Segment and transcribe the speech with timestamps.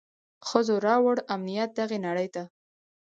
[0.47, 2.43] ښځو راووړ امنيت دغي نړۍ ته.